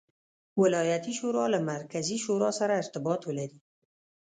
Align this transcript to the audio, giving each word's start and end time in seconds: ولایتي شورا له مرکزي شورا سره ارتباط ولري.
ولایتي 0.61 1.13
شورا 1.19 1.45
له 1.53 1.59
مرکزي 1.71 2.17
شورا 2.25 2.49
سره 2.59 2.73
ارتباط 2.81 3.21
ولري. 3.29 3.59